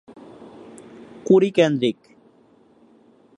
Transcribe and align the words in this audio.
কুঁড়ি 1.25 1.49
কেন্দ্রিক। 1.51 1.97